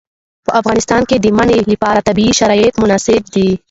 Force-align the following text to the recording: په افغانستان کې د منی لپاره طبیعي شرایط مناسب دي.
په 0.45 0.51
افغانستان 0.61 1.01
کې 1.09 1.17
د 1.19 1.25
منی 1.37 1.57
لپاره 1.71 2.05
طبیعي 2.07 2.33
شرایط 2.39 2.73
مناسب 2.83 3.21
دي. 3.33 3.49